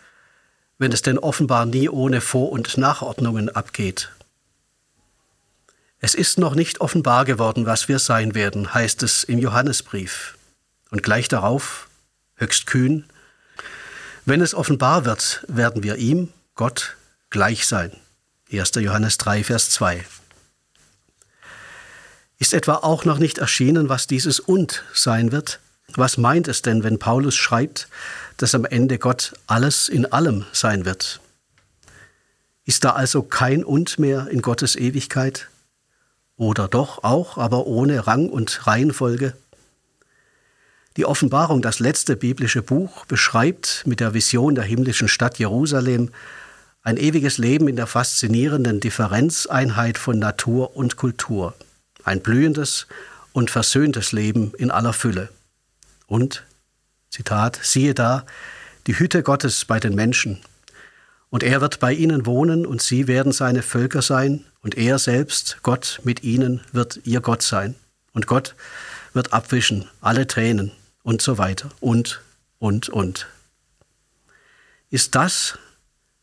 wenn 0.79 0.91
es 0.91 1.03
denn 1.03 1.19
offenbar 1.19 1.67
nie 1.67 1.89
ohne 1.89 2.21
Vor- 2.21 2.51
und 2.51 2.75
Nachordnungen 2.79 3.49
abgeht? 3.49 4.09
Es 5.99 6.15
ist 6.15 6.39
noch 6.39 6.55
nicht 6.55 6.81
offenbar 6.81 7.25
geworden, 7.25 7.67
was 7.67 7.87
wir 7.87 7.99
sein 7.99 8.33
werden, 8.33 8.73
heißt 8.73 9.03
es 9.03 9.23
im 9.23 9.37
Johannesbrief. 9.37 10.36
Und 10.91 11.03
gleich 11.03 11.27
darauf, 11.27 11.87
höchst 12.35 12.67
kühn, 12.67 13.05
wenn 14.25 14.41
es 14.41 14.53
offenbar 14.53 15.05
wird, 15.05 15.45
werden 15.47 15.83
wir 15.83 15.95
ihm, 15.95 16.33
Gott, 16.55 16.97
gleich 17.29 17.65
sein. 17.67 17.91
1. 18.51 18.71
Johannes 18.75 19.17
3, 19.17 19.43
Vers 19.43 19.69
2. 19.71 20.05
Ist 22.39 22.53
etwa 22.53 22.75
auch 22.75 23.05
noch 23.05 23.19
nicht 23.19 23.37
erschienen, 23.37 23.89
was 23.89 24.07
dieses 24.07 24.39
Und 24.39 24.83
sein 24.93 25.31
wird? 25.31 25.59
Was 25.95 26.17
meint 26.17 26.47
es 26.47 26.61
denn, 26.61 26.83
wenn 26.83 26.99
Paulus 26.99 27.35
schreibt, 27.35 27.87
dass 28.37 28.53
am 28.53 28.65
Ende 28.65 28.99
Gott 28.99 29.33
alles 29.47 29.89
in 29.89 30.05
allem 30.05 30.45
sein 30.51 30.85
wird? 30.85 31.21
Ist 32.65 32.83
da 32.83 32.91
also 32.91 33.23
kein 33.23 33.63
Und 33.63 33.97
mehr 33.97 34.27
in 34.27 34.41
Gottes 34.41 34.75
Ewigkeit? 34.75 35.47
Oder 36.35 36.67
doch 36.67 37.03
auch, 37.03 37.37
aber 37.37 37.65
ohne 37.65 38.05
Rang 38.05 38.29
und 38.29 38.67
Reihenfolge? 38.67 39.33
Die 40.97 41.05
Offenbarung, 41.05 41.61
das 41.61 41.77
letzte 41.77 42.15
biblische 42.15 42.63
Buch, 42.63 43.05
beschreibt 43.05 43.83
mit 43.85 43.99
der 43.99 44.15
Vision 44.15 44.55
der 44.55 44.63
himmlischen 44.63 45.07
Stadt 45.07 45.37
Jerusalem 45.37 46.09
ein 46.81 46.97
ewiges 46.97 47.37
Leben 47.37 47.67
in 47.67 47.75
der 47.75 47.85
faszinierenden 47.85 48.79
Differenzeinheit 48.79 49.99
von 49.99 50.17
Natur 50.17 50.75
und 50.75 50.95
Kultur, 50.95 51.53
ein 52.03 52.21
blühendes 52.21 52.87
und 53.31 53.51
versöhntes 53.51 54.11
Leben 54.11 54.53
in 54.57 54.71
aller 54.71 54.91
Fülle. 54.91 55.29
Und, 56.07 56.45
Zitat, 57.11 57.59
siehe 57.61 57.93
da, 57.93 58.25
die 58.87 58.97
Hütte 58.97 59.21
Gottes 59.21 59.65
bei 59.65 59.79
den 59.79 59.93
Menschen. 59.93 60.39
Und 61.29 61.43
er 61.43 61.61
wird 61.61 61.79
bei 61.79 61.93
ihnen 61.93 62.25
wohnen 62.25 62.65
und 62.65 62.81
sie 62.81 63.05
werden 63.05 63.33
seine 63.33 63.61
Völker 63.61 64.01
sein 64.01 64.45
und 64.63 64.75
er 64.75 64.97
selbst, 64.97 65.59
Gott 65.61 66.01
mit 66.03 66.23
ihnen, 66.23 66.61
wird 66.71 67.01
ihr 67.03 67.21
Gott 67.21 67.43
sein. 67.43 67.75
Und 68.13 68.25
Gott 68.25 68.55
wird 69.13 69.31
abwischen 69.31 69.87
alle 70.01 70.25
Tränen 70.25 70.71
und 71.07 71.21
so 71.21 71.37
weiter 71.37 71.71
und, 71.79 72.19
und, 72.59 72.89
und. 72.89 73.27
Ist 74.89 75.15
das 75.15 75.57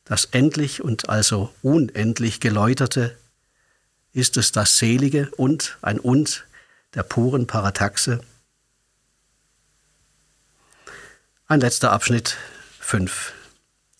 das 0.04 0.26
endlich 0.26 0.84
und 0.84 1.08
also 1.08 1.54
unendlich 1.62 2.38
geläuterte? 2.38 3.16
Ist 4.12 4.36
es 4.36 4.52
das 4.52 4.76
Selige 4.76 5.30
und 5.38 5.78
ein 5.80 5.98
Und 5.98 6.44
der 6.92 7.02
puren 7.02 7.46
Parataxe? 7.46 8.20
Ein 11.46 11.60
letzter 11.60 11.90
Abschnitt 11.90 12.36
5. 12.80 13.32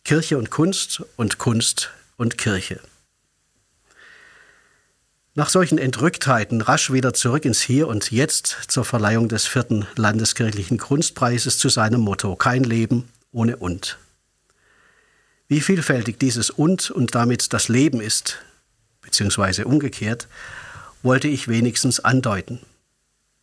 Kirche 0.04 0.36
und 0.36 0.50
Kunst 0.50 1.02
und 1.16 1.38
Kunst 1.38 1.92
und 2.18 2.36
Kirche. 2.36 2.78
Nach 5.36 5.48
solchen 5.48 5.78
Entrücktheiten 5.78 6.60
rasch 6.60 6.92
wieder 6.92 7.12
zurück 7.12 7.44
ins 7.44 7.60
Hier 7.60 7.88
und 7.88 8.12
Jetzt 8.12 8.56
zur 8.68 8.84
Verleihung 8.84 9.28
des 9.28 9.48
vierten 9.48 9.84
landeskirchlichen 9.96 10.78
Kunstpreises 10.78 11.58
zu 11.58 11.68
seinem 11.68 12.02
Motto 12.02 12.36
Kein 12.36 12.62
Leben 12.62 13.08
ohne 13.32 13.56
Und. 13.56 13.98
Wie 15.48 15.60
vielfältig 15.60 16.20
dieses 16.20 16.50
Und 16.50 16.92
und 16.92 17.16
damit 17.16 17.52
das 17.52 17.66
Leben 17.66 18.00
ist, 18.00 18.38
beziehungsweise 19.00 19.64
umgekehrt, 19.64 20.28
wollte 21.02 21.26
ich 21.26 21.48
wenigstens 21.48 21.98
andeuten. 21.98 22.60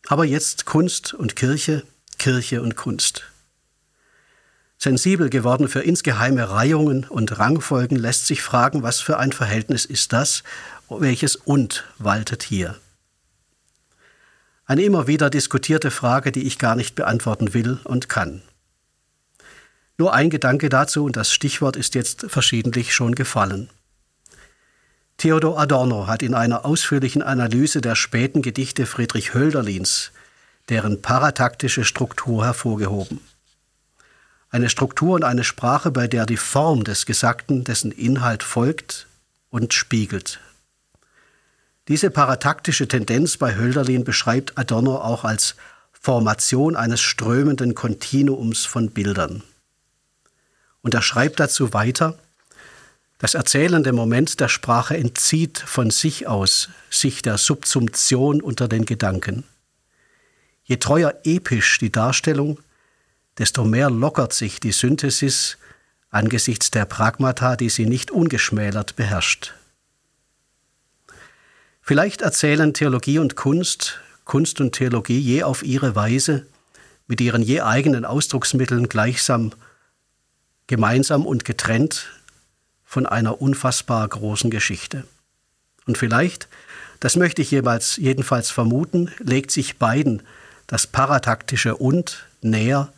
Aber 0.06 0.24
jetzt 0.24 0.64
Kunst 0.64 1.12
und 1.12 1.36
Kirche, 1.36 1.82
Kirche 2.16 2.62
und 2.62 2.74
Kunst. 2.74 3.30
Sensibel 4.82 5.30
geworden 5.30 5.68
für 5.68 5.78
insgeheime 5.78 6.50
Reihungen 6.50 7.04
und 7.04 7.38
Rangfolgen 7.38 7.96
lässt 7.96 8.26
sich 8.26 8.42
fragen, 8.42 8.82
was 8.82 8.98
für 8.98 9.16
ein 9.16 9.30
Verhältnis 9.30 9.84
ist 9.84 10.12
das, 10.12 10.42
welches 10.88 11.36
und 11.36 11.84
waltet 11.98 12.42
hier? 12.42 12.74
Eine 14.66 14.82
immer 14.82 15.06
wieder 15.06 15.30
diskutierte 15.30 15.92
Frage, 15.92 16.32
die 16.32 16.42
ich 16.42 16.58
gar 16.58 16.74
nicht 16.74 16.96
beantworten 16.96 17.54
will 17.54 17.78
und 17.84 18.08
kann. 18.08 18.42
Nur 19.98 20.14
ein 20.14 20.30
Gedanke 20.30 20.68
dazu, 20.68 21.04
und 21.04 21.16
das 21.16 21.32
Stichwort 21.32 21.76
ist 21.76 21.94
jetzt 21.94 22.26
verschiedentlich 22.28 22.92
schon 22.92 23.14
gefallen. 23.14 23.70
Theodor 25.16 25.60
Adorno 25.60 26.08
hat 26.08 26.24
in 26.24 26.34
einer 26.34 26.64
ausführlichen 26.64 27.22
Analyse 27.22 27.82
der 27.82 27.94
späten 27.94 28.42
Gedichte 28.42 28.86
Friedrich 28.86 29.32
Hölderlins 29.32 30.10
deren 30.68 31.02
parataktische 31.02 31.84
Struktur 31.84 32.44
hervorgehoben 32.44 33.20
eine 34.52 34.68
Struktur 34.68 35.14
und 35.14 35.24
eine 35.24 35.44
Sprache, 35.44 35.90
bei 35.90 36.06
der 36.06 36.26
die 36.26 36.36
Form 36.36 36.84
des 36.84 37.06
Gesagten 37.06 37.64
dessen 37.64 37.90
Inhalt 37.90 38.42
folgt 38.42 39.06
und 39.50 39.74
spiegelt. 39.74 40.38
Diese 41.88 42.10
parataktische 42.10 42.86
Tendenz 42.86 43.38
bei 43.38 43.56
Hölderlin 43.56 44.04
beschreibt 44.04 44.56
Adorno 44.56 44.98
auch 44.98 45.24
als 45.24 45.56
Formation 45.92 46.76
eines 46.76 47.00
strömenden 47.00 47.74
Kontinuums 47.74 48.64
von 48.66 48.90
Bildern. 48.90 49.42
Und 50.82 50.94
er 50.94 51.02
schreibt 51.02 51.40
dazu 51.40 51.72
weiter, 51.72 52.18
das 53.18 53.34
erzählende 53.34 53.92
Moment 53.92 54.38
der 54.40 54.48
Sprache 54.48 54.96
entzieht 54.96 55.58
von 55.58 55.90
sich 55.90 56.26
aus 56.26 56.68
sich 56.90 57.22
der 57.22 57.38
Subsumption 57.38 58.42
unter 58.42 58.68
den 58.68 58.84
Gedanken. 58.84 59.44
Je 60.64 60.76
treuer 60.76 61.14
episch 61.24 61.78
die 61.78 61.92
Darstellung, 61.92 62.58
desto 63.38 63.64
mehr 63.64 63.90
lockert 63.90 64.32
sich 64.32 64.60
die 64.60 64.72
Synthesis 64.72 65.58
angesichts 66.10 66.70
der 66.70 66.84
Pragmata, 66.84 67.56
die 67.56 67.70
sie 67.70 67.86
nicht 67.86 68.10
ungeschmälert 68.10 68.96
beherrscht. 68.96 69.54
Vielleicht 71.80 72.22
erzählen 72.22 72.74
Theologie 72.74 73.18
und 73.18 73.34
Kunst, 73.34 74.00
Kunst 74.24 74.60
und 74.60 74.72
Theologie 74.72 75.18
je 75.18 75.42
auf 75.42 75.62
ihre 75.62 75.96
Weise, 75.96 76.46
mit 77.08 77.20
ihren 77.20 77.42
je 77.42 77.62
eigenen 77.62 78.04
Ausdrucksmitteln 78.04 78.88
gleichsam, 78.88 79.52
gemeinsam 80.66 81.26
und 81.26 81.44
getrennt 81.44 82.06
von 82.84 83.06
einer 83.06 83.42
unfassbar 83.42 84.06
großen 84.06 84.50
Geschichte. 84.50 85.04
Und 85.86 85.98
vielleicht, 85.98 86.48
das 87.00 87.16
möchte 87.16 87.42
ich 87.42 87.50
jeweils, 87.50 87.96
jedenfalls 87.96 88.50
vermuten, 88.50 89.10
legt 89.18 89.50
sich 89.50 89.78
beiden 89.78 90.22
das 90.66 90.86
parataktische 90.86 91.76
und 91.76 92.26
näher 92.42 92.92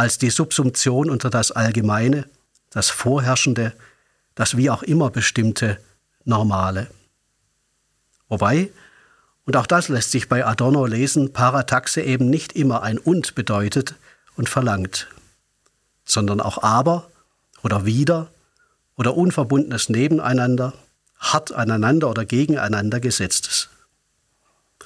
als 0.00 0.16
die 0.16 0.30
Subsumption 0.30 1.10
unter 1.10 1.28
das 1.28 1.52
Allgemeine, 1.52 2.24
das 2.70 2.88
Vorherrschende, 2.88 3.74
das 4.34 4.56
wie 4.56 4.70
auch 4.70 4.82
immer 4.82 5.10
bestimmte 5.10 5.78
Normale. 6.24 6.86
Wobei, 8.26 8.70
und 9.44 9.58
auch 9.58 9.66
das 9.66 9.88
lässt 9.88 10.10
sich 10.10 10.26
bei 10.26 10.46
Adorno 10.46 10.86
lesen, 10.86 11.34
Parataxe 11.34 12.00
eben 12.00 12.30
nicht 12.30 12.54
immer 12.54 12.82
ein 12.82 12.96
Und 12.96 13.34
bedeutet 13.34 13.94
und 14.36 14.48
verlangt, 14.48 15.06
sondern 16.06 16.40
auch 16.40 16.62
aber 16.62 17.10
oder 17.62 17.84
wieder 17.84 18.28
oder 18.96 19.14
unverbundenes 19.18 19.90
Nebeneinander, 19.90 20.72
hart 21.18 21.52
aneinander 21.52 22.08
oder 22.08 22.24
gegeneinander 22.24 23.00
gesetztes. 23.00 23.68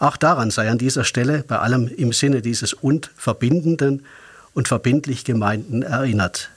Auch 0.00 0.16
daran 0.16 0.50
sei 0.50 0.68
an 0.68 0.79
dieser 0.79 1.05
Stelle 1.05 1.44
bei 1.46 1.61
allem 1.61 1.87
im 1.87 2.12
Sinne 2.12 2.42
dieses 2.42 2.72
Und 2.72 3.12
Verbindenden 3.14 4.05
und 4.54 4.68
verbindlich 4.68 5.24
Gemeinden 5.24 5.82
erinnert. 5.82 6.50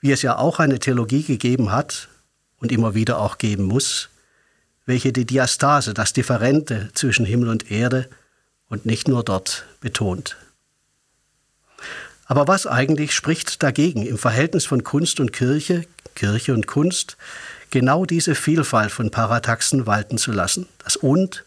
Wie 0.00 0.10
es 0.10 0.22
ja 0.22 0.36
auch 0.36 0.58
eine 0.58 0.80
Theologie 0.80 1.22
gegeben 1.22 1.70
hat 1.70 2.08
und 2.58 2.72
immer 2.72 2.94
wieder 2.94 3.18
auch 3.18 3.38
geben 3.38 3.64
muss, 3.64 4.08
welche 4.84 5.12
die 5.12 5.26
Diastase, 5.26 5.94
das 5.94 6.12
Differente 6.12 6.90
zwischen 6.94 7.24
Himmel 7.24 7.48
und 7.48 7.70
Erde 7.70 8.08
und 8.68 8.84
nicht 8.84 9.06
nur 9.06 9.22
dort 9.22 9.64
betont. 9.80 10.36
Aber 12.24 12.48
was 12.48 12.66
eigentlich 12.66 13.14
spricht 13.14 13.62
dagegen, 13.62 14.06
im 14.06 14.18
Verhältnis 14.18 14.64
von 14.64 14.82
Kunst 14.82 15.20
und 15.20 15.32
Kirche, 15.32 15.84
Kirche 16.14 16.54
und 16.54 16.66
Kunst, 16.66 17.16
genau 17.70 18.06
diese 18.06 18.34
Vielfalt 18.34 18.90
von 18.90 19.10
Parataxen 19.10 19.86
walten 19.86 20.18
zu 20.18 20.32
lassen? 20.32 20.66
Das 20.82 20.96
Und 20.96 21.44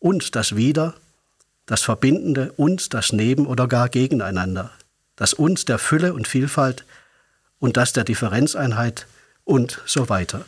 und 0.00 0.34
das 0.34 0.56
Wieder, 0.56 0.94
das 1.66 1.82
Verbindende 1.82 2.52
und 2.52 2.94
das 2.94 3.12
Neben 3.12 3.46
oder 3.46 3.68
gar 3.68 3.88
gegeneinander, 3.88 4.70
das 5.16 5.32
Und 5.32 5.68
der 5.68 5.78
Fülle 5.78 6.12
und 6.14 6.28
Vielfalt 6.28 6.84
und 7.58 7.76
das 7.76 7.92
der 7.92 8.04
Differenzeinheit 8.04 9.06
und 9.44 9.80
so 9.86 10.08
weiter. 10.08 10.44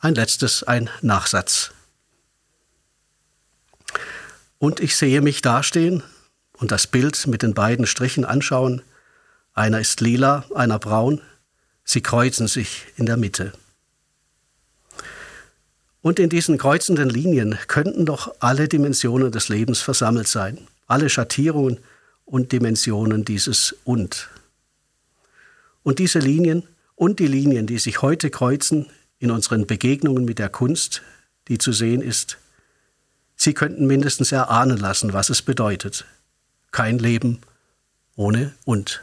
Ein 0.00 0.14
letztes, 0.14 0.64
ein 0.64 0.90
Nachsatz. 1.00 1.70
Und 4.58 4.80
ich 4.80 4.96
sehe 4.96 5.20
mich 5.20 5.42
dastehen 5.42 6.02
und 6.54 6.72
das 6.72 6.86
Bild 6.86 7.26
mit 7.26 7.42
den 7.42 7.54
beiden 7.54 7.86
Strichen 7.86 8.24
anschauen. 8.24 8.82
Einer 9.54 9.80
ist 9.80 10.00
lila, 10.00 10.44
einer 10.54 10.78
braun. 10.78 11.20
Sie 11.84 12.00
kreuzen 12.00 12.48
sich 12.48 12.86
in 12.96 13.06
der 13.06 13.16
Mitte. 13.16 13.52
Und 16.02 16.18
in 16.18 16.28
diesen 16.28 16.58
kreuzenden 16.58 17.08
Linien 17.08 17.56
könnten 17.68 18.04
doch 18.04 18.34
alle 18.40 18.68
Dimensionen 18.68 19.30
des 19.30 19.48
Lebens 19.48 19.80
versammelt 19.80 20.26
sein, 20.26 20.58
alle 20.88 21.08
Schattierungen 21.08 21.78
und 22.24 22.50
Dimensionen 22.50 23.24
dieses 23.24 23.76
Und. 23.84 24.28
Und 25.84 26.00
diese 26.00 26.18
Linien 26.18 26.64
und 26.96 27.20
die 27.20 27.26
Linien, 27.28 27.66
die 27.66 27.78
sich 27.78 28.02
heute 28.02 28.30
kreuzen 28.30 28.86
in 29.20 29.30
unseren 29.30 29.66
Begegnungen 29.66 30.24
mit 30.24 30.40
der 30.40 30.48
Kunst, 30.48 31.02
die 31.48 31.58
zu 31.58 31.72
sehen 31.72 32.02
ist, 32.02 32.38
sie 33.36 33.54
könnten 33.54 33.86
mindestens 33.86 34.32
erahnen 34.32 34.78
lassen, 34.78 35.12
was 35.12 35.30
es 35.30 35.42
bedeutet. 35.42 36.04
Kein 36.72 36.98
Leben 36.98 37.40
ohne 38.16 38.52
Und. 38.64 39.02